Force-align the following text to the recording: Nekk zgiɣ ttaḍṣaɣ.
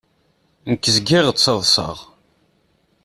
Nekk 0.69 0.85
zgiɣ 0.95 1.25
ttaḍṣaɣ. 1.31 1.97